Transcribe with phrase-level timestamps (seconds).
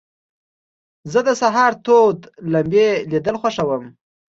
[1.11, 2.17] زه د سهار تود
[2.51, 3.83] لمبې لیدل خوښوم.